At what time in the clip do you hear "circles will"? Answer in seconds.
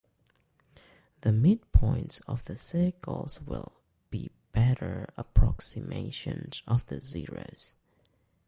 2.57-3.71